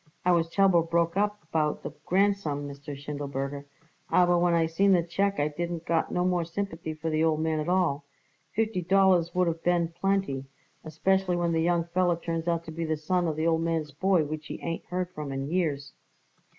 I 0.25 0.31
was 0.31 0.49
terrible 0.49 0.81
broke 0.81 1.15
up 1.15 1.43
about 1.43 1.83
the 1.83 1.91
grandson, 2.07 2.67
Mr. 2.67 2.97
Schindelberger, 2.97 3.65
aber 4.09 4.35
when 4.35 4.55
I 4.55 4.65
seen 4.65 4.93
the 4.93 5.03
check 5.03 5.39
I 5.39 5.47
didn't 5.47 5.85
got 5.85 6.11
no 6.11 6.25
more 6.25 6.43
sympathy 6.43 6.95
for 6.95 7.11
the 7.11 7.23
old 7.23 7.39
man 7.39 7.59
at 7.59 7.69
all. 7.69 8.05
Fifty 8.51 8.81
dollars 8.81 9.35
would 9.35 9.47
of 9.47 9.61
been 9.63 9.89
plenty, 9.89 10.45
especially 10.83 11.35
when 11.35 11.51
the 11.51 11.61
young 11.61 11.83
feller 11.83 12.15
turns 12.17 12.47
out 12.47 12.63
to 12.65 12.71
be 12.71 12.83
the 12.83 12.97
son 12.97 13.27
of 13.27 13.35
the 13.35 13.45
old 13.45 13.61
man's 13.61 13.91
boy 13.91 14.23
which 14.25 14.47
he 14.47 14.59
ain't 14.63 14.85
heard 14.85 15.11
from 15.11 15.31
in 15.31 15.51
years." 15.51 15.93